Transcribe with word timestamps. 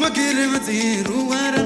Makire 0.00 0.46
mati 0.46 1.02
ruwara 1.02 1.62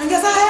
And 0.00 0.08
guess 0.08 0.24
I 0.24 0.49